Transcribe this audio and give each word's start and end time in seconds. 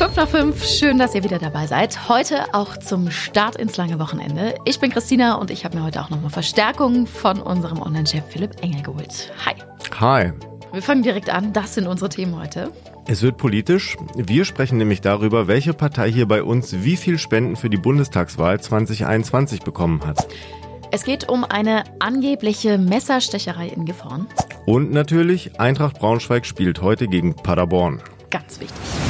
5 0.00 0.16
nach 0.16 0.28
5, 0.28 0.64
schön, 0.64 0.98
dass 0.98 1.14
ihr 1.14 1.22
wieder 1.24 1.38
dabei 1.38 1.66
seid. 1.66 2.08
Heute 2.08 2.54
auch 2.54 2.78
zum 2.78 3.10
Start 3.10 3.56
ins 3.56 3.76
lange 3.76 3.98
Wochenende. 3.98 4.54
Ich 4.64 4.80
bin 4.80 4.90
Christina 4.90 5.34
und 5.34 5.50
ich 5.50 5.66
habe 5.66 5.76
mir 5.76 5.84
heute 5.84 6.00
auch 6.00 6.08
nochmal 6.08 6.30
Verstärkung 6.30 7.06
von 7.06 7.38
unserem 7.38 7.82
Online-Chef 7.82 8.24
Philipp 8.30 8.62
Engel 8.62 8.80
geholt. 8.80 9.30
Hi. 9.44 9.52
Hi. 10.00 10.32
Wir 10.72 10.80
fangen 10.80 11.02
direkt 11.02 11.28
an. 11.28 11.52
Das 11.52 11.74
sind 11.74 11.86
unsere 11.86 12.08
Themen 12.08 12.40
heute. 12.40 12.72
Es 13.08 13.20
wird 13.20 13.36
politisch. 13.36 13.98
Wir 14.16 14.46
sprechen 14.46 14.78
nämlich 14.78 15.02
darüber, 15.02 15.48
welche 15.48 15.74
Partei 15.74 16.10
hier 16.10 16.26
bei 16.26 16.42
uns 16.42 16.82
wie 16.82 16.96
viel 16.96 17.18
Spenden 17.18 17.56
für 17.56 17.68
die 17.68 17.76
Bundestagswahl 17.76 18.58
2021 18.58 19.60
bekommen 19.60 20.06
hat. 20.06 20.26
Es 20.92 21.04
geht 21.04 21.28
um 21.28 21.44
eine 21.44 21.84
angebliche 21.98 22.78
Messerstecherei 22.78 23.68
in 23.68 23.84
Gifhorn. 23.84 24.28
Und 24.64 24.92
natürlich, 24.92 25.60
Eintracht 25.60 25.98
Braunschweig 25.98 26.46
spielt 26.46 26.80
heute 26.80 27.06
gegen 27.06 27.36
Paderborn. 27.36 28.00
Ganz 28.30 28.60
wichtig. 28.60 29.09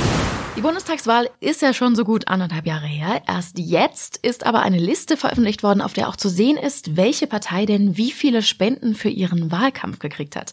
Die 0.61 0.67
Bundestagswahl 0.67 1.30
ist 1.41 1.62
ja 1.62 1.73
schon 1.73 1.97
so 1.97 2.05
gut 2.05 2.29
anderthalb 2.29 2.66
Jahre 2.66 2.87
her. 2.87 3.23
Erst 3.27 3.59
jetzt 3.59 4.19
ist 4.19 4.45
aber 4.45 4.61
eine 4.61 4.77
Liste 4.77 5.17
veröffentlicht 5.17 5.62
worden, 5.62 5.80
auf 5.80 5.95
der 5.95 6.07
auch 6.07 6.17
zu 6.17 6.29
sehen 6.29 6.59
ist, 6.59 6.98
welche 6.98 7.27
Partei 7.27 7.65
denn 7.65 7.97
wie 7.97 8.12
viele 8.12 8.43
Spenden 8.43 8.95
für 8.95 9.09
ihren 9.09 9.51
Wahlkampf 9.51 10.01
gekriegt 10.01 10.37
hat. 10.37 10.53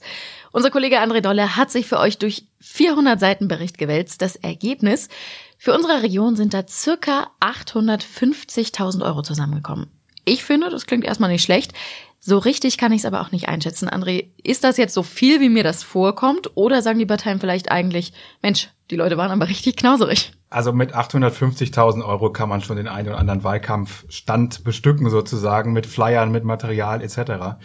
Unser 0.53 0.71
Kollege 0.71 1.01
André 1.01 1.19
Dolle 1.19 1.57
hat 1.57 1.71
sich 1.71 1.87
für 1.87 1.99
euch 1.99 2.19
durch 2.19 2.45
400 2.61 3.19
Seiten 3.19 3.49
Bericht 3.49 3.77
gewälzt. 3.77 4.21
Das 4.21 4.37
Ergebnis 4.37 5.09
für 5.57 5.73
unsere 5.73 6.01
Region 6.01 6.37
sind 6.37 6.53
da 6.53 6.65
circa 6.65 7.29
850.000 7.41 9.03
Euro 9.03 9.23
zusammengekommen. 9.23 9.91
Ich 10.23 10.45
finde, 10.45 10.69
das 10.69 10.85
klingt 10.85 11.03
erstmal 11.03 11.31
nicht 11.31 11.43
schlecht. 11.43 11.73
So 12.19 12.37
richtig 12.37 12.77
kann 12.77 12.91
ich 12.91 13.01
es 13.01 13.05
aber 13.05 13.21
auch 13.21 13.31
nicht 13.31 13.47
einschätzen. 13.47 13.89
André, 13.89 14.27
ist 14.43 14.63
das 14.63 14.77
jetzt 14.77 14.93
so 14.93 15.03
viel, 15.03 15.39
wie 15.39 15.49
mir 15.49 15.63
das 15.63 15.83
vorkommt? 15.83 16.51
Oder 16.55 16.81
sagen 16.81 16.99
die 16.99 17.05
Parteien 17.05 17.39
vielleicht 17.39 17.71
eigentlich, 17.71 18.13
Mensch, 18.41 18.69
die 18.89 18.95
Leute 18.95 19.17
waren 19.17 19.31
aber 19.31 19.49
richtig 19.49 19.75
knauserig? 19.75 20.33
Also 20.49 20.71
mit 20.71 20.95
850.000 20.95 22.05
Euro 22.05 22.31
kann 22.31 22.49
man 22.49 22.61
schon 22.61 22.77
den 22.77 22.87
einen 22.87 23.09
oder 23.09 23.17
anderen 23.17 23.43
Wahlkampfstand 23.43 24.63
bestücken 24.63 25.09
sozusagen 25.09 25.73
mit 25.73 25.85
Flyern, 25.85 26.31
mit 26.31 26.45
Material 26.45 27.01
etc. 27.01 27.57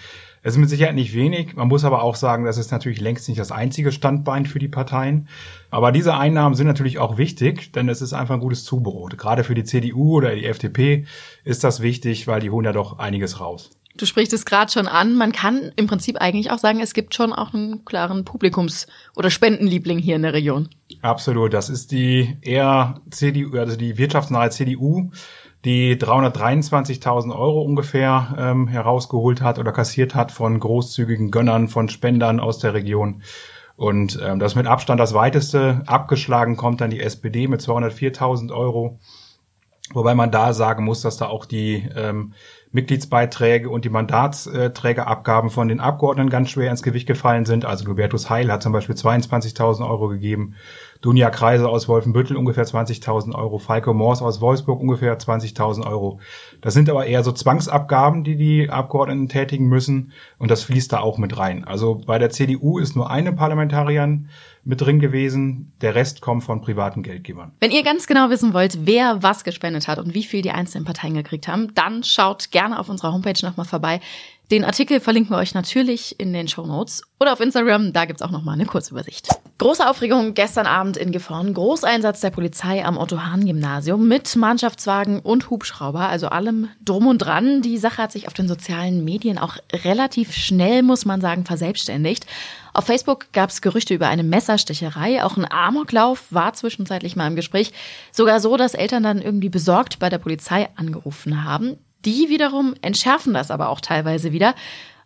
Es 0.42 0.54
ist 0.54 0.58
mit 0.58 0.68
Sicherheit 0.68 0.96
nicht 0.96 1.14
wenig. 1.14 1.54
Man 1.54 1.68
muss 1.68 1.84
aber 1.84 2.02
auch 2.02 2.16
sagen, 2.16 2.44
das 2.44 2.58
ist 2.58 2.72
natürlich 2.72 3.00
längst 3.00 3.28
nicht 3.28 3.38
das 3.38 3.52
einzige 3.52 3.92
Standbein 3.92 4.46
für 4.46 4.58
die 4.58 4.66
Parteien. 4.66 5.28
Aber 5.70 5.92
diese 5.92 6.16
Einnahmen 6.16 6.56
sind 6.56 6.66
natürlich 6.66 6.98
auch 6.98 7.16
wichtig, 7.16 7.72
denn 7.72 7.88
es 7.88 8.02
ist 8.02 8.12
einfach 8.12 8.34
ein 8.34 8.40
gutes 8.40 8.64
Zubrot. 8.64 9.16
Gerade 9.16 9.44
für 9.44 9.54
die 9.54 9.62
CDU 9.62 10.16
oder 10.16 10.34
die 10.34 10.46
FDP 10.46 11.06
ist 11.44 11.62
das 11.62 11.80
wichtig, 11.80 12.26
weil 12.26 12.40
die 12.40 12.50
holen 12.50 12.64
ja 12.64 12.72
doch 12.72 12.98
einiges 12.98 13.38
raus. 13.38 13.70
Du 13.96 14.06
sprichst 14.06 14.32
es 14.32 14.46
gerade 14.46 14.70
schon 14.70 14.88
an. 14.88 15.16
Man 15.16 15.32
kann 15.32 15.72
im 15.76 15.86
Prinzip 15.86 16.16
eigentlich 16.20 16.50
auch 16.50 16.58
sagen, 16.58 16.80
es 16.80 16.94
gibt 16.94 17.14
schon 17.14 17.32
auch 17.32 17.52
einen 17.52 17.84
klaren 17.84 18.24
Publikums- 18.24 18.86
oder 19.16 19.30
Spendenliebling 19.30 19.98
hier 19.98 20.16
in 20.16 20.22
der 20.22 20.32
Region. 20.32 20.68
Absolut. 21.02 21.52
Das 21.52 21.68
ist 21.68 21.92
die 21.92 22.36
eher 22.40 23.00
CDU, 23.10 23.58
also 23.58 23.76
die 23.76 23.98
wirtschaftsnahe 23.98 24.50
CDU, 24.50 25.10
die 25.64 25.96
323.000 25.96 27.36
Euro 27.36 27.62
ungefähr 27.62 28.34
ähm, 28.38 28.66
herausgeholt 28.66 29.42
hat 29.42 29.58
oder 29.58 29.72
kassiert 29.72 30.14
hat 30.14 30.32
von 30.32 30.58
großzügigen 30.58 31.30
Gönnern, 31.30 31.68
von 31.68 31.88
Spendern 31.88 32.40
aus 32.40 32.58
der 32.58 32.74
Region. 32.74 33.22
Und 33.76 34.18
ähm, 34.22 34.38
das 34.38 34.54
mit 34.54 34.66
Abstand 34.66 35.00
das 35.00 35.14
weiteste. 35.14 35.82
Abgeschlagen 35.86 36.56
kommt 36.56 36.80
dann 36.80 36.90
die 36.90 37.00
SPD 37.00 37.46
mit 37.46 37.60
204.000 37.60 38.52
Euro. 38.52 38.98
Wobei 39.92 40.14
man 40.14 40.30
da 40.30 40.52
sagen 40.52 40.84
muss, 40.84 41.02
dass 41.02 41.16
da 41.16 41.26
auch 41.26 41.44
die 41.44 41.88
ähm, 41.96 42.34
Mitgliedsbeiträge 42.72 43.68
und 43.68 43.84
die 43.84 43.90
Mandatsträgerabgaben 43.90 45.50
von 45.50 45.68
den 45.68 45.80
Abgeordneten 45.80 46.30
ganz 46.30 46.50
schwer 46.50 46.70
ins 46.70 46.82
Gewicht 46.82 47.06
gefallen 47.06 47.44
sind. 47.44 47.64
Also 47.64 47.86
Hubertus 47.86 48.30
Heil 48.30 48.50
hat 48.50 48.62
zum 48.62 48.72
Beispiel 48.72 48.94
22.000 48.94 49.88
Euro 49.88 50.08
gegeben, 50.08 50.54
Dunja 51.02 51.30
Kreise 51.30 51.68
aus 51.68 51.88
Wolfenbüttel 51.88 52.36
ungefähr 52.36 52.64
20.000 52.64 53.34
Euro, 53.34 53.58
Falco 53.58 53.92
Moors 53.92 54.22
aus 54.22 54.40
Wolfsburg 54.40 54.80
ungefähr 54.80 55.18
20.000 55.18 55.84
Euro. 55.84 56.20
Das 56.60 56.74
sind 56.74 56.88
aber 56.88 57.06
eher 57.06 57.24
so 57.24 57.32
Zwangsabgaben, 57.32 58.22
die 58.22 58.36
die 58.36 58.70
Abgeordneten 58.70 59.28
tätigen 59.28 59.66
müssen 59.66 60.12
und 60.38 60.50
das 60.50 60.62
fließt 60.62 60.92
da 60.92 61.00
auch 61.00 61.18
mit 61.18 61.36
rein. 61.36 61.64
Also 61.64 62.00
bei 62.06 62.18
der 62.20 62.30
CDU 62.30 62.78
ist 62.78 62.94
nur 62.94 63.10
eine 63.10 63.32
Parlamentarierin 63.32 64.28
mit 64.64 64.80
drin 64.80 65.00
gewesen. 65.00 65.72
Der 65.80 65.96
Rest 65.96 66.20
kommt 66.20 66.44
von 66.44 66.60
privaten 66.60 67.02
Geldgebern. 67.02 67.50
Wenn 67.58 67.72
ihr 67.72 67.82
ganz 67.82 68.06
genau 68.06 68.30
wissen 68.30 68.54
wollt, 68.54 68.86
wer 68.86 69.20
was 69.24 69.42
gespendet 69.42 69.88
hat 69.88 69.98
und 69.98 70.14
wie 70.14 70.22
viel 70.22 70.42
die 70.42 70.52
einzelnen 70.52 70.84
Parteien 70.84 71.14
gekriegt 71.14 71.48
haben, 71.48 71.74
dann 71.74 72.04
schaut 72.04 72.52
gerne 72.52 72.61
auf 72.70 72.88
unserer 72.88 73.12
Homepage 73.12 73.44
nochmal 73.44 73.66
vorbei. 73.66 74.00
Den 74.52 74.64
Artikel 74.64 75.00
verlinken 75.00 75.34
wir 75.34 75.38
euch 75.38 75.54
natürlich 75.54 76.20
in 76.20 76.34
den 76.34 76.46
Show 76.46 76.66
Notes 76.66 77.02
oder 77.18 77.32
auf 77.32 77.40
Instagram, 77.40 77.94
da 77.94 78.04
gibt's 78.04 78.20
auch 78.20 78.30
nochmal 78.30 78.54
eine 78.54 78.66
Kurzübersicht. 78.66 79.28
Große 79.56 79.88
Aufregung 79.88 80.34
gestern 80.34 80.66
Abend 80.66 80.98
in 80.98 81.10
Gifhorn. 81.10 81.54
Großeinsatz 81.54 82.20
der 82.20 82.30
Polizei 82.30 82.84
am 82.84 82.98
Otto-Hahn-Gymnasium 82.98 84.06
mit 84.06 84.36
Mannschaftswagen 84.36 85.20
und 85.20 85.48
Hubschrauber, 85.48 86.08
also 86.08 86.28
allem 86.28 86.68
drum 86.84 87.06
und 87.06 87.18
dran. 87.18 87.62
Die 87.62 87.78
Sache 87.78 88.02
hat 88.02 88.12
sich 88.12 88.26
auf 88.26 88.34
den 88.34 88.46
sozialen 88.46 89.04
Medien 89.04 89.38
auch 89.38 89.56
relativ 89.72 90.34
schnell, 90.34 90.82
muss 90.82 91.06
man 91.06 91.22
sagen, 91.22 91.46
verselbstständigt. 91.46 92.26
Auf 92.74 92.84
Facebook 92.84 93.32
gab's 93.32 93.62
Gerüchte 93.62 93.94
über 93.94 94.08
eine 94.08 94.24
Messerstecherei. 94.24 95.24
Auch 95.24 95.38
ein 95.38 95.50
Amoklauf 95.50 96.24
war 96.30 96.52
zwischenzeitlich 96.52 97.16
mal 97.16 97.28
im 97.28 97.36
Gespräch. 97.36 97.72
Sogar 98.10 98.40
so, 98.40 98.56
dass 98.58 98.74
Eltern 98.74 99.02
dann 99.02 99.22
irgendwie 99.22 99.48
besorgt 99.48 99.98
bei 99.98 100.10
der 100.10 100.18
Polizei 100.18 100.68
angerufen 100.76 101.44
haben. 101.44 101.78
Die 102.04 102.28
wiederum 102.28 102.74
entschärfen 102.82 103.34
das 103.34 103.50
aber 103.50 103.68
auch 103.68 103.80
teilweise 103.80 104.32
wieder. 104.32 104.54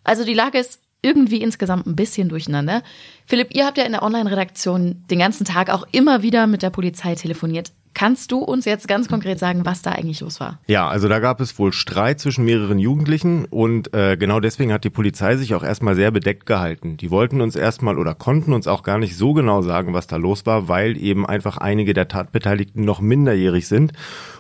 Also 0.05 0.25
die 0.25 0.35
Lage 0.35 0.59
ist 0.59 0.81
irgendwie 1.03 1.41
insgesamt 1.41 1.87
ein 1.87 1.97
bisschen 1.97 2.29
durcheinander. 2.29 2.83
Philipp, 3.27 3.55
ihr 3.55 3.67
habt 3.67 3.79
ja 3.79 3.85
in 3.85 3.93
der 3.93 4.03
Online-Redaktion 4.03 5.05
den 5.11 5.19
ganzen 5.19 5.45
Tag 5.45 5.71
auch 5.71 5.87
immer 5.93 6.23
wieder 6.23 6.47
mit 6.47 6.63
der 6.63 6.71
Polizei 6.71 7.15
telefoniert. 7.15 7.73
Kannst 7.97 8.31
du 8.31 8.41
uns 8.41 8.67
jetzt 8.67 8.89
ganz 8.89 9.09
konkret 9.09 9.39
sagen, 9.39 9.65
was 9.65 9.81
da 9.81 9.93
eigentlich 9.93 10.21
los 10.21 10.39
war? 10.39 10.59
Ja, 10.67 10.87
also 10.87 11.09
da 11.09 11.19
gab 11.19 11.41
es 11.41 11.59
wohl 11.59 11.73
Streit 11.73 12.21
zwischen 12.21 12.45
mehreren 12.45 12.79
Jugendlichen 12.79 13.47
und 13.47 13.95
äh, 13.95 14.19
genau 14.19 14.39
deswegen 14.39 14.71
hat 14.71 14.85
die 14.85 14.91
Polizei 14.91 15.39
sich 15.39 15.55
auch 15.55 15.63
erstmal 15.63 15.95
sehr 15.95 16.11
bedeckt 16.11 16.45
gehalten. 16.45 16.99
Die 16.99 17.11
wollten 17.11 17.41
uns 17.41 17.57
erstmal 17.57 17.97
oder 17.97 18.15
konnten 18.15 18.53
uns 18.53 18.67
auch 18.67 18.83
gar 18.83 18.99
nicht 18.99 19.17
so 19.17 19.33
genau 19.33 19.63
sagen, 19.63 19.95
was 19.95 20.07
da 20.09 20.17
los 20.17 20.45
war, 20.45 20.69
weil 20.69 20.99
eben 21.03 21.25
einfach 21.25 21.57
einige 21.57 21.95
der 21.95 22.07
Tatbeteiligten 22.07 22.85
noch 22.85 23.01
minderjährig 23.01 23.67
sind 23.67 23.95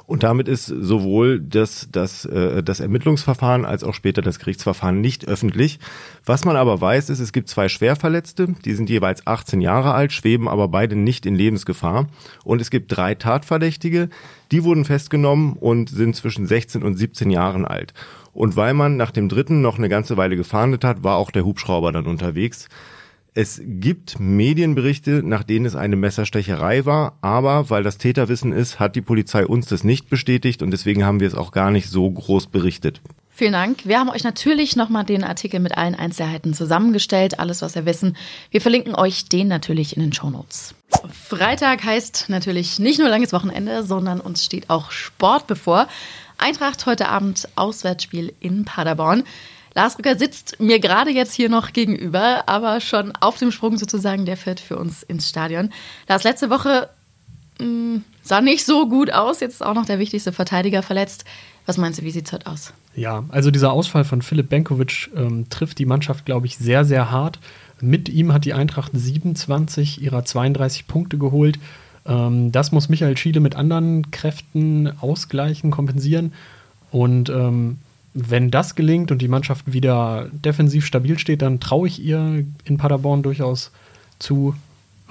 und 0.06 0.22
damit 0.22 0.47
ist 0.47 0.66
sowohl 0.66 1.41
das, 1.41 1.89
das, 1.91 2.25
äh, 2.25 2.62
das 2.62 2.78
Ermittlungsverfahren 2.78 3.65
als 3.65 3.83
auch 3.83 3.95
später 3.95 4.22
das 4.22 4.39
Gerichtsverfahren 4.39 5.00
nicht 5.00 5.27
öffentlich. 5.27 5.81
Was 6.25 6.45
man 6.45 6.56
aber 6.56 6.81
weiß, 6.81 7.11
ist, 7.11 7.19
es 7.19 7.33
gibt 7.33 7.49
zwei 7.49 7.69
Schwerverletzte, 7.69 8.55
die 8.65 8.75
sind 8.75 8.89
jeweils 8.89 9.27
18 9.27 9.61
Jahre 9.61 9.95
alt, 9.95 10.12
schweben 10.12 10.49
aber 10.49 10.69
beide 10.69 10.95
nicht 10.95 11.27
in 11.27 11.34
Lebensgefahr. 11.34 12.06
Und 12.45 12.61
es 12.61 12.71
gibt 12.71 12.97
drei 12.97 13.16
Tatverdächtige, 13.47 14.09
die 14.51 14.65
wurden 14.65 14.84
festgenommen 14.84 15.55
und 15.55 15.89
sind 15.89 16.17
zwischen 16.17 16.47
16 16.47 16.83
und 16.83 16.97
17 16.97 17.31
Jahren 17.31 17.65
alt. 17.65 17.95
Und 18.33 18.57
weil 18.57 18.75
man 18.75 18.97
nach 18.97 19.12
dem 19.12 19.29
dritten 19.29 19.62
noch 19.62 19.79
eine 19.79 19.89
ganze 19.89 20.17
Weile 20.17 20.37
gefahndet 20.37 20.84
hat, 20.84 21.05
war 21.05 21.17
auch 21.17 21.31
der 21.31 21.45
Hubschrauber 21.45 21.93
dann 21.93 22.07
unterwegs. 22.07 22.69
Es 23.34 23.61
gibt 23.65 24.19
Medienberichte, 24.19 25.23
nach 25.23 25.43
denen 25.43 25.67
es 25.67 25.77
eine 25.77 25.97
Messerstecherei 25.97 26.87
war, 26.87 27.19
aber 27.21 27.71
weil 27.71 27.83
das 27.83 27.99
Täterwissen 27.99 28.53
ist, 28.53 28.81
hat 28.81 28.97
die 28.97 29.03
Polizei 29.03 29.47
uns 29.47 29.67
das 29.67 29.84
nicht 29.84 30.09
bestätigt 30.09 30.63
und 30.63 30.71
deswegen 30.71 31.05
haben 31.05 31.21
wir 31.21 31.28
es 31.28 31.34
auch 31.34 31.53
gar 31.53 31.71
nicht 31.71 31.89
so 31.89 32.11
groß 32.11 32.47
berichtet. 32.47 33.01
Vielen 33.28 33.53
Dank. 33.53 33.84
Wir 33.84 34.01
haben 34.01 34.09
euch 34.09 34.25
natürlich 34.25 34.77
nochmal 34.77 35.05
den 35.05 35.23
Artikel 35.23 35.61
mit 35.61 35.77
allen 35.77 35.95
Einzelheiten 35.95 36.55
zusammengestellt, 36.55 37.39
alles, 37.39 37.61
was 37.61 37.75
wir 37.75 37.84
wissen. 37.84 38.17
Wir 38.51 38.63
verlinken 38.63 38.95
euch 38.95 39.28
den 39.28 39.49
natürlich 39.49 39.95
in 39.95 40.03
den 40.03 40.15
Shownotes. 40.15 40.75
Freitag 41.12 41.84
heißt 41.84 42.27
natürlich 42.28 42.78
nicht 42.78 42.99
nur 42.99 43.09
langes 43.09 43.33
Wochenende, 43.33 43.83
sondern 43.83 44.21
uns 44.21 44.44
steht 44.44 44.71
auch 44.71 44.91
Sport 44.91 45.47
bevor. 45.47 45.89
Eintracht 46.39 46.87
heute 46.87 47.09
Abend 47.09 47.49
Auswärtsspiel 47.56 48.33
in 48.41 48.65
Paderborn. 48.65 49.25
Lars 49.75 49.99
Rücker 49.99 50.16
sitzt 50.16 50.59
mir 50.59 50.81
gerade 50.81 51.11
jetzt 51.11 51.34
hier 51.34 51.49
noch 51.49 51.72
gegenüber, 51.72 52.45
aber 52.47 52.81
schon 52.81 53.12
auf 53.16 53.37
dem 53.39 53.53
Sprung 53.53 53.77
sozusagen, 53.77 54.25
der 54.25 54.37
fährt 54.39 54.59
für 54.59 54.78
uns 54.78 55.03
ins 55.03 55.28
Stadion. 55.28 55.71
Lars, 56.09 56.25
letzte 56.25 56.49
Woche 56.49 56.89
mh, 57.59 57.66
mm, 57.66 58.04
sah 58.22 58.41
nicht 58.41 58.65
so 58.65 58.89
gut 58.89 59.13
aus, 59.13 59.41
jetzt 59.41 59.57
ist 59.57 59.63
auch 59.63 59.75
noch 59.75 59.86
der 59.86 59.98
wichtigste 59.98 60.33
Verteidiger 60.33 60.83
verletzt. 60.83 61.25
Was 61.66 61.77
meinst 61.78 61.98
du, 61.98 62.04
wie 62.04 62.10
sieht 62.10 62.27
es 62.27 62.33
heute 62.33 62.47
aus? 62.47 62.72
Ja, 62.95 63.25
also 63.28 63.51
dieser 63.51 63.72
Ausfall 63.72 64.04
von 64.04 64.22
Philipp 64.22 64.48
Benkovic 64.48 65.10
ähm, 65.15 65.48
trifft 65.51 65.78
die 65.78 65.84
Mannschaft, 65.84 66.25
glaube 66.25 66.47
ich, 66.47 66.57
sehr, 66.57 66.84
sehr 66.84 67.10
hart. 67.10 67.39
Mit 67.81 68.09
ihm 68.09 68.33
hat 68.33 68.45
die 68.45 68.55
Eintracht 68.55 68.93
27 68.95 70.03
ihrer 70.03 70.25
32 70.25 70.87
Punkte 70.87 71.19
geholt. 71.19 71.59
Ähm, 72.07 72.53
das 72.53 72.73
muss 72.73 72.89
Michael 72.89 73.17
Schiele 73.17 73.41
mit 73.41 73.57
anderen 73.57 74.11
Kräften 74.11 74.93
ausgleichen, 75.01 75.71
kompensieren. 75.71 76.33
Und 76.91 77.28
ähm, 77.28 77.78
wenn 78.15 78.51
das 78.51 78.75
gelingt 78.75 79.11
und 79.11 79.21
die 79.21 79.28
Mannschaft 79.28 79.73
wieder 79.73 80.28
defensiv 80.33 80.87
stabil 80.87 81.19
steht, 81.19 81.43
dann 81.43 81.61
traue 81.61 81.89
ich 81.89 82.03
ihr 82.03 82.45
in 82.65 82.78
Paderborn 82.78 83.23
durchaus 83.23 83.73
zu, 84.19 84.55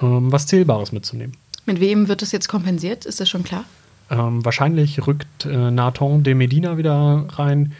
ähm, 0.02 0.32
was 0.32 0.46
Zählbares 0.46 0.90
mitzunehmen. 0.90 1.36
Mit 1.66 1.80
wem 1.80 2.08
wird 2.08 2.22
das 2.22 2.32
jetzt 2.32 2.48
kompensiert? 2.48 3.04
Ist 3.04 3.20
das 3.20 3.28
schon 3.28 3.44
klar? 3.44 3.64
Ähm, 4.10 4.44
wahrscheinlich 4.44 5.06
rückt 5.06 5.46
äh, 5.46 5.70
Nathan 5.70 6.22
de 6.22 6.34
Medina 6.34 6.78
wieder 6.78 7.26
rein. 7.30 7.72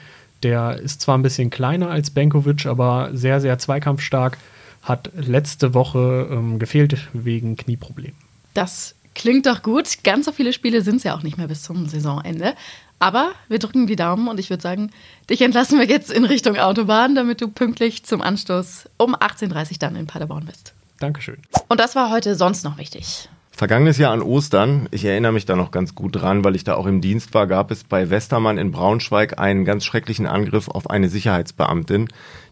Der 0.42 0.76
ist 0.78 1.00
zwar 1.00 1.16
ein 1.16 1.22
bisschen 1.22 1.50
kleiner 1.50 1.90
als 1.90 2.10
Benkovic, 2.10 2.66
aber 2.66 3.10
sehr, 3.12 3.40
sehr 3.40 3.58
zweikampfstark. 3.58 4.38
Hat 4.86 5.10
letzte 5.14 5.74
Woche 5.74 6.28
ähm, 6.30 6.58
gefehlt 6.58 6.96
wegen 7.12 7.56
Knieproblemen. 7.56 8.16
Das 8.54 8.96
Klingt 9.16 9.46
doch 9.46 9.62
gut. 9.62 10.04
Ganz 10.04 10.26
so 10.26 10.32
viele 10.32 10.52
Spiele 10.52 10.82
sind 10.82 10.96
es 10.96 11.04
ja 11.04 11.16
auch 11.16 11.22
nicht 11.22 11.38
mehr 11.38 11.48
bis 11.48 11.62
zum 11.62 11.88
Saisonende. 11.88 12.54
Aber 12.98 13.32
wir 13.48 13.58
drücken 13.58 13.86
die 13.86 13.96
Daumen 13.96 14.28
und 14.28 14.38
ich 14.38 14.50
würde 14.50 14.62
sagen, 14.62 14.90
dich 15.30 15.40
entlassen 15.40 15.78
wir 15.78 15.86
jetzt 15.86 16.12
in 16.12 16.26
Richtung 16.26 16.58
Autobahn, 16.58 17.14
damit 17.14 17.40
du 17.40 17.48
pünktlich 17.48 18.04
zum 18.04 18.20
Anstoß 18.20 18.90
um 18.98 19.14
18.30 19.14 19.72
Uhr 19.72 19.76
dann 19.80 19.96
in 19.96 20.06
Paderborn 20.06 20.44
bist. 20.44 20.74
Dankeschön. 21.00 21.38
Und 21.68 21.80
das 21.80 21.96
war 21.96 22.10
heute 22.10 22.34
sonst 22.36 22.62
noch 22.62 22.76
wichtig. 22.76 23.30
Vergangenes 23.56 23.96
Jahr 23.96 24.12
an 24.12 24.20
Ostern, 24.20 24.86
ich 24.90 25.06
erinnere 25.06 25.32
mich 25.32 25.46
da 25.46 25.56
noch 25.56 25.70
ganz 25.70 25.94
gut 25.94 26.16
dran, 26.16 26.44
weil 26.44 26.56
ich 26.56 26.64
da 26.64 26.74
auch 26.74 26.84
im 26.84 27.00
Dienst 27.00 27.32
war, 27.32 27.46
gab 27.46 27.70
es 27.70 27.84
bei 27.84 28.10
Westermann 28.10 28.58
in 28.58 28.70
Braunschweig 28.70 29.38
einen 29.38 29.64
ganz 29.64 29.86
schrecklichen 29.86 30.26
Angriff 30.26 30.68
auf 30.68 30.90
eine 30.90 31.08
Sicherheitsbeamtin. 31.08 32.08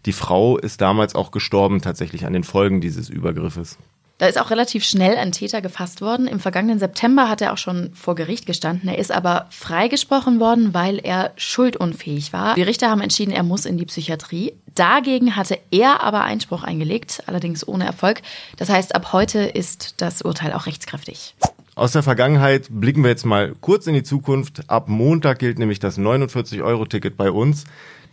Die 0.07 0.13
Frau 0.13 0.57
ist 0.57 0.81
damals 0.81 1.15
auch 1.15 1.31
gestorben 1.31 1.83
tatsächlich 1.83 2.25
an 2.25 2.33
den 2.33 2.43
Folgen 2.43 2.81
dieses 2.81 3.11
Übergriffes. 3.11 3.77
Da 4.19 4.27
ist 4.27 4.41
auch 4.41 4.51
relativ 4.51 4.85
schnell 4.85 5.17
ein 5.17 5.33
Täter 5.33 5.61
gefasst 5.61 6.01
worden. 6.01 6.29
Im 6.29 6.39
vergangenen 6.39 6.79
September 6.79 7.29
hat 7.29 7.41
er 7.41 7.53
auch 7.53 7.59
schon 7.59 7.93
vor 7.95 8.15
Gericht 8.15 8.47
gestanden. 8.47 8.89
Er 8.89 8.99
ist 8.99 9.11
aber 9.11 9.47
freigesprochen 9.51 10.39
worden, 10.39 10.73
weil 10.73 10.99
er 10.99 11.33
schuldunfähig 11.37 12.33
war. 12.33 12.55
Die 12.55 12.63
Richter 12.63 12.91
haben 12.91 13.01
entschieden, 13.01 13.33
er 13.33 13.43
muss 13.43 13.67
in 13.67 13.77
die 13.77 13.87
Psychiatrie. 13.87 14.53
Dagegen 14.77 15.35
hatte 15.35 15.59
er 15.73 16.03
aber 16.03 16.23
Einspruch 16.23 16.63
eingelegt, 16.63 17.25
allerdings 17.27 17.67
ohne 17.67 17.87
Erfolg. 17.87 18.23
Das 18.57 18.69
heißt, 18.69 18.95
ab 18.95 19.13
heute 19.13 19.41
ist 19.41 20.01
das 20.01 20.23
Urteil 20.23 20.53
auch 20.53 20.67
rechtskräftig. 20.67 21.35
Aus 21.75 21.91
der 21.91 22.05
Vergangenheit 22.05 22.69
blicken 22.71 23.03
wir 23.03 23.11
jetzt 23.11 23.27
mal 23.27 23.53
kurz 23.61 23.89
in 23.89 23.95
die 23.95 24.05
Zukunft. 24.05 24.71
Ab 24.71 24.89
Montag 24.89 25.41
gilt 25.41 25.59
nämlich 25.59 25.81
das 25.81 25.99
49-Euro-Ticket 25.99 27.17
bei 27.17 27.33
uns. 27.33 27.65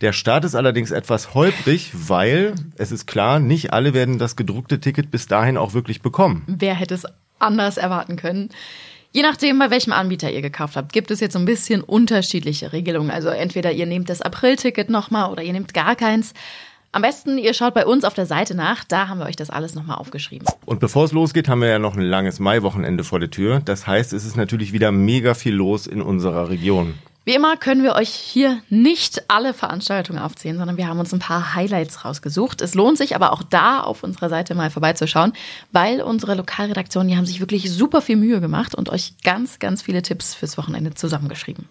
Der 0.01 0.13
Start 0.13 0.45
ist 0.45 0.55
allerdings 0.55 0.89
etwas 0.89 1.35
holprig, 1.35 1.91
weil 1.93 2.55
es 2.75 2.91
ist 2.91 3.05
klar, 3.05 3.39
nicht 3.39 3.71
alle 3.71 3.93
werden 3.93 4.17
das 4.17 4.35
gedruckte 4.35 4.79
Ticket 4.79 5.11
bis 5.11 5.27
dahin 5.27 5.57
auch 5.57 5.75
wirklich 5.75 6.01
bekommen. 6.01 6.43
Wer 6.47 6.73
hätte 6.73 6.95
es 6.95 7.05
anders 7.37 7.77
erwarten 7.77 8.15
können? 8.15 8.49
Je 9.11 9.21
nachdem, 9.21 9.59
bei 9.59 9.69
welchem 9.69 9.93
Anbieter 9.93 10.31
ihr 10.31 10.41
gekauft 10.41 10.75
habt, 10.75 10.91
gibt 10.91 11.11
es 11.11 11.19
jetzt 11.19 11.33
so 11.33 11.39
ein 11.39 11.45
bisschen 11.45 11.81
unterschiedliche 11.81 12.73
Regelungen. 12.73 13.11
Also 13.11 13.29
entweder 13.29 13.71
ihr 13.73 13.85
nehmt 13.85 14.09
das 14.09 14.21
April-Ticket 14.23 14.89
nochmal 14.89 15.29
oder 15.31 15.43
ihr 15.43 15.53
nehmt 15.53 15.73
gar 15.75 15.95
keins. 15.95 16.33
Am 16.93 17.03
besten, 17.03 17.37
ihr 17.37 17.53
schaut 17.53 17.73
bei 17.73 17.85
uns 17.85 18.03
auf 18.03 18.15
der 18.15 18.25
Seite 18.25 18.55
nach, 18.55 18.83
da 18.83 19.07
haben 19.07 19.19
wir 19.19 19.25
euch 19.27 19.35
das 19.35 19.49
alles 19.49 19.75
nochmal 19.75 19.97
aufgeschrieben. 19.97 20.47
Und 20.65 20.79
bevor 20.79 21.05
es 21.05 21.11
losgeht, 21.11 21.47
haben 21.47 21.61
wir 21.61 21.69
ja 21.69 21.79
noch 21.79 21.95
ein 21.95 22.01
langes 22.01 22.39
Maiwochenende 22.39 23.03
vor 23.03 23.19
der 23.19 23.29
Tür. 23.29 23.61
Das 23.63 23.85
heißt, 23.85 24.13
es 24.13 24.25
ist 24.25 24.35
natürlich 24.35 24.73
wieder 24.73 24.91
mega 24.91 25.35
viel 25.35 25.53
los 25.53 25.85
in 25.87 26.01
unserer 26.01 26.49
Region. 26.49 26.95
Wie 27.23 27.35
immer 27.35 27.55
können 27.55 27.83
wir 27.83 27.93
euch 27.93 28.09
hier 28.09 28.63
nicht 28.69 29.29
alle 29.29 29.53
Veranstaltungen 29.53 30.17
aufzählen, 30.17 30.57
sondern 30.57 30.77
wir 30.77 30.87
haben 30.87 30.99
uns 30.99 31.13
ein 31.13 31.19
paar 31.19 31.53
Highlights 31.53 32.03
rausgesucht. 32.03 32.61
Es 32.61 32.73
lohnt 32.73 32.97
sich 32.97 33.15
aber 33.15 33.31
auch 33.31 33.43
da 33.43 33.81
auf 33.81 34.03
unserer 34.03 34.27
Seite 34.27 34.55
mal 34.55 34.71
vorbeizuschauen, 34.71 35.33
weil 35.71 36.01
unsere 36.01 36.33
Lokalredaktionen, 36.33 37.09
die 37.09 37.17
haben 37.17 37.27
sich 37.27 37.39
wirklich 37.39 37.71
super 37.71 38.01
viel 38.01 38.15
Mühe 38.15 38.41
gemacht 38.41 38.73
und 38.73 38.89
euch 38.89 39.13
ganz, 39.23 39.59
ganz 39.59 39.83
viele 39.83 40.01
Tipps 40.01 40.33
fürs 40.33 40.57
Wochenende 40.57 40.95
zusammengeschrieben. 40.95 41.69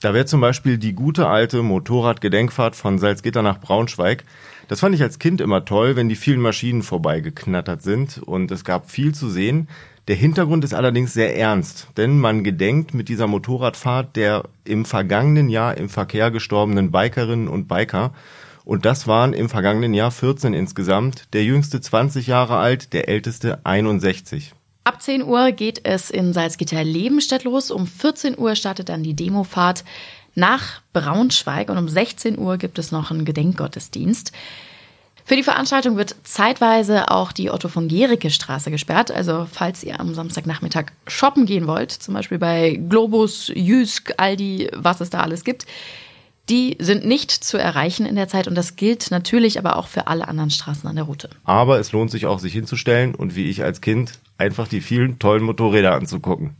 Da 0.00 0.14
wäre 0.14 0.26
zum 0.26 0.40
Beispiel 0.40 0.78
die 0.78 0.92
gute 0.92 1.26
alte 1.26 1.62
Motorradgedenkfahrt 1.64 2.76
von 2.76 3.00
Salzgitter 3.00 3.42
nach 3.42 3.60
Braunschweig. 3.60 4.22
Das 4.68 4.78
fand 4.78 4.94
ich 4.94 5.02
als 5.02 5.18
Kind 5.18 5.40
immer 5.40 5.64
toll, 5.64 5.96
wenn 5.96 6.08
die 6.08 6.14
vielen 6.14 6.40
Maschinen 6.40 6.84
vorbeigeknattert 6.84 7.82
sind 7.82 8.18
und 8.18 8.52
es 8.52 8.64
gab 8.64 8.92
viel 8.92 9.12
zu 9.12 9.28
sehen. 9.28 9.68
Der 10.06 10.14
Hintergrund 10.14 10.62
ist 10.62 10.72
allerdings 10.72 11.14
sehr 11.14 11.36
ernst, 11.36 11.88
denn 11.96 12.18
man 12.18 12.44
gedenkt 12.44 12.94
mit 12.94 13.08
dieser 13.08 13.26
Motorradfahrt 13.26 14.14
der 14.14 14.44
im 14.64 14.84
vergangenen 14.84 15.48
Jahr 15.48 15.76
im 15.76 15.88
Verkehr 15.88 16.30
gestorbenen 16.30 16.92
Bikerinnen 16.92 17.48
und 17.48 17.66
Biker. 17.66 18.12
Und 18.64 18.84
das 18.84 19.08
waren 19.08 19.32
im 19.32 19.48
vergangenen 19.48 19.94
Jahr 19.94 20.12
14 20.12 20.54
insgesamt, 20.54 21.34
der 21.34 21.42
jüngste 21.42 21.80
20 21.80 22.28
Jahre 22.28 22.58
alt, 22.58 22.92
der 22.92 23.08
älteste 23.08 23.66
61. 23.66 24.54
Ab 24.88 25.02
10 25.02 25.22
Uhr 25.22 25.52
geht 25.52 25.82
es 25.84 26.08
in 26.08 26.32
Salzgitter-Lebenstedt 26.32 27.44
los. 27.44 27.70
Um 27.70 27.86
14 27.86 28.38
Uhr 28.38 28.56
startet 28.56 28.88
dann 28.88 29.02
die 29.02 29.12
Demofahrt 29.12 29.84
nach 30.34 30.80
Braunschweig 30.94 31.68
und 31.68 31.76
um 31.76 31.90
16 31.90 32.38
Uhr 32.38 32.56
gibt 32.56 32.78
es 32.78 32.90
noch 32.90 33.10
einen 33.10 33.26
Gedenkgottesdienst. 33.26 34.32
Für 35.26 35.36
die 35.36 35.42
Veranstaltung 35.42 35.98
wird 35.98 36.16
zeitweise 36.24 37.10
auch 37.10 37.32
die 37.32 37.50
Otto 37.50 37.68
von 37.68 37.88
Gericke 37.88 38.30
Straße 38.30 38.70
gesperrt. 38.70 39.10
Also 39.10 39.46
falls 39.52 39.84
ihr 39.84 40.00
am 40.00 40.14
Samstagnachmittag 40.14 40.86
shoppen 41.06 41.44
gehen 41.44 41.66
wollt, 41.66 41.92
zum 41.92 42.14
Beispiel 42.14 42.38
bei 42.38 42.80
Globus, 42.88 43.52
Jysk, 43.54 44.14
Aldi, 44.16 44.70
was 44.72 45.02
es 45.02 45.10
da 45.10 45.20
alles 45.20 45.44
gibt, 45.44 45.66
die 46.48 46.76
sind 46.80 47.04
nicht 47.04 47.30
zu 47.30 47.58
erreichen 47.58 48.06
in 48.06 48.16
der 48.16 48.28
Zeit 48.28 48.48
und 48.48 48.54
das 48.54 48.76
gilt 48.76 49.10
natürlich 49.10 49.58
aber 49.58 49.76
auch 49.76 49.86
für 49.86 50.06
alle 50.06 50.28
anderen 50.28 50.50
Straßen 50.50 50.88
an 50.88 50.96
der 50.96 51.04
Route. 51.04 51.30
Aber 51.44 51.78
es 51.78 51.92
lohnt 51.92 52.10
sich 52.10 52.26
auch, 52.26 52.38
sich 52.38 52.52
hinzustellen 52.52 53.14
und 53.14 53.36
wie 53.36 53.50
ich 53.50 53.62
als 53.62 53.80
Kind 53.80 54.12
einfach 54.38 54.68
die 54.68 54.80
vielen 54.80 55.18
tollen 55.18 55.42
Motorräder 55.42 55.94
anzugucken. 55.94 56.56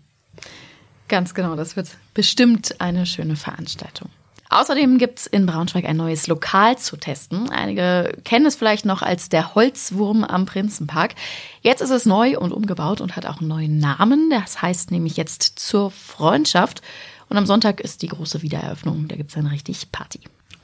Ganz 1.08 1.32
genau, 1.34 1.56
das 1.56 1.76
wird 1.76 1.88
bestimmt 2.12 2.80
eine 2.80 3.06
schöne 3.06 3.36
Veranstaltung. 3.36 4.10
Außerdem 4.50 4.96
gibt's 4.96 5.26
in 5.26 5.44
Braunschweig 5.44 5.84
ein 5.84 5.96
neues 5.96 6.26
Lokal 6.26 6.78
zu 6.78 6.96
testen. 6.96 7.50
Einige 7.50 8.16
kennen 8.24 8.46
es 8.46 8.56
vielleicht 8.56 8.86
noch 8.86 9.02
als 9.02 9.28
der 9.28 9.54
Holzwurm 9.54 10.24
am 10.24 10.46
Prinzenpark. 10.46 11.14
Jetzt 11.60 11.82
ist 11.82 11.90
es 11.90 12.06
neu 12.06 12.38
und 12.38 12.52
umgebaut 12.52 13.02
und 13.02 13.14
hat 13.14 13.26
auch 13.26 13.40
einen 13.40 13.48
neuen 13.48 13.78
Namen. 13.78 14.30
Das 14.30 14.62
heißt 14.62 14.90
nämlich 14.90 15.18
jetzt 15.18 15.58
zur 15.58 15.90
Freundschaft. 15.90 16.80
Und 17.28 17.36
am 17.36 17.46
Sonntag 17.46 17.80
ist 17.80 18.02
die 18.02 18.08
große 18.08 18.42
Wiedereröffnung. 18.42 19.08
Da 19.08 19.16
gibt's 19.16 19.34
dann 19.34 19.46
richtig 19.46 19.90
Party. 19.92 20.20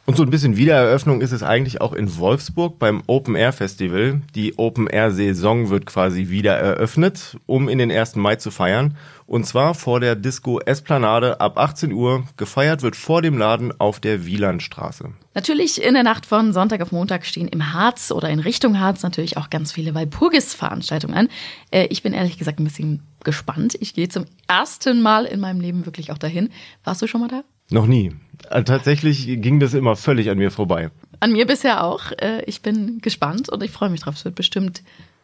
Und 0.06 0.19
so 0.19 0.22
ein 0.22 0.28
bisschen 0.28 0.58
Wiedereröffnung 0.58 1.22
ist 1.22 1.32
es 1.32 1.43
eigentlich 1.43 1.81
auch 1.81 1.94
in 1.94 2.19
Wolfsburg 2.19 2.78
beim 2.78 3.02
Open 3.06 3.37
Air 3.37 3.55
Festival. 3.55 4.20
Die 4.34 4.58
Open 4.58 4.87
Air 4.87 5.11
Saison 5.11 5.70
wird 5.70 5.87
quasi 5.87 6.28
wieder 6.28 6.52
eröffnet, 6.52 7.38
um 7.46 7.70
in 7.70 7.78
den 7.78 7.90
1. 7.90 8.16
Mai 8.16 8.37
zu 8.37 8.50
feiern. 8.50 8.99
Und 9.26 9.46
zwar 9.46 9.75
vor 9.75 10.00
der 10.00 10.14
Disco 10.14 10.61
Esplanade 10.61 11.40
ab 11.40 11.58
18 11.58 11.90
Uhr. 11.93 12.25
Gefeiert 12.37 12.82
wird 12.82 12.96
vor 12.96 13.22
dem 13.22 13.38
Laden 13.38 13.72
auf 13.81 13.99
der 13.99 14.26
Wielandstraße. 14.26 15.12
Natürlich 15.32 15.82
in 15.82 15.94
der 15.94 16.02
Nacht 16.02 16.26
von 16.26 16.52
Sonntag 16.52 16.82
auf 16.82 16.93
Montag 16.93 17.25
stehen 17.25 17.49
im 17.49 17.72
Harz 17.72 18.11
oder 18.11 18.28
in 18.28 18.40
Richtung 18.40 18.78
Harz 18.78 19.02
natürlich 19.02 19.38
auch 19.38 19.49
ganz 19.49 19.72
viele 19.72 19.94
Walpurgis-Veranstaltungen 19.94 21.14
an. 21.14 21.28
Äh, 21.70 21.87
ich 21.87 22.02
bin 22.02 22.12
ehrlich 22.12 22.37
gesagt 22.37 22.61
ein 22.61 22.64
bisschen 22.64 23.02
gespannt. 23.25 23.76
Ich 23.81 23.94
gehe 23.94 24.09
zum 24.09 24.26
ersten 24.47 25.03
Mal 25.03 25.25
in 25.25 25.41
meinem 25.41 25.61
Leben 25.61 25.87
wirklich 25.87 26.12
auch 26.12 26.19
dahin. 26.19 26.50
Warst 26.85 27.03
du 27.03 27.06
schon 27.06 27.21
mal 27.21 27.29
da? 27.29 27.43
Noch 27.71 27.87
nie. 27.87 28.12
Also 28.50 28.65
tatsächlich 28.65 29.26
ging 29.41 29.59
das 29.59 29.75
immer 29.75 29.97
völlig 29.97 30.31
an 30.31 30.38
mir 30.38 30.50
vorbei. 30.50 30.91
An 31.21 31.32
mir 31.32 31.47
bisher 31.47 31.82
auch. 31.85 32.12
Äh, 32.12 32.43
ich 32.47 32.61
bin 32.61 33.00
gespannt 33.00 33.49
und 33.49 33.62
ich 33.62 33.71
freue 33.71 33.91
mich 33.91 34.00
drauf. 34.00 34.17
Es 34.17 34.25
wird 34.25 34.35
bestimmt 34.35 34.82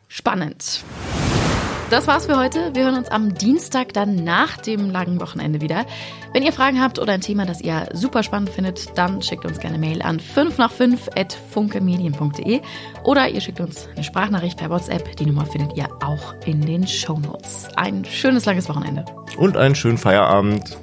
spannend. 0.08 0.82
Das 1.90 2.06
war's 2.06 2.26
für 2.26 2.36
heute. 2.36 2.72
Wir 2.72 2.84
hören 2.84 2.94
uns 2.94 3.08
am 3.08 3.34
Dienstag 3.34 3.92
dann 3.92 4.22
nach 4.22 4.58
dem 4.58 4.90
langen 4.90 5.20
Wochenende 5.20 5.60
wieder. 5.60 5.86
Wenn 6.32 6.44
ihr 6.44 6.52
Fragen 6.52 6.80
habt 6.80 7.00
oder 7.00 7.14
ein 7.14 7.20
Thema, 7.20 7.46
das 7.46 7.60
ihr 7.60 7.88
super 7.94 8.22
spannend 8.22 8.50
findet, 8.50 8.96
dann 8.96 9.20
schickt 9.22 9.44
uns 9.44 9.58
gerne 9.58 9.76
Mail 9.76 10.00
an 10.00 10.20
5 10.20 10.56
nach 10.56 10.70
5 10.70 11.08
at 11.16 11.36
funkemedien.de 11.50 12.60
oder 13.02 13.28
ihr 13.28 13.40
schickt 13.40 13.58
uns 13.58 13.88
eine 13.96 14.04
Sprachnachricht 14.04 14.56
per 14.56 14.70
WhatsApp. 14.70 15.16
Die 15.16 15.26
Nummer 15.26 15.44
findet 15.46 15.76
ihr 15.76 15.88
auch 16.00 16.36
in 16.46 16.60
den 16.60 16.86
Shownotes. 16.86 17.66
Ein 17.74 18.04
schönes 18.04 18.44
langes 18.44 18.68
Wochenende. 18.68 19.04
Und 19.36 19.56
einen 19.56 19.74
schönen 19.74 19.98
Feierabend. 19.98 20.78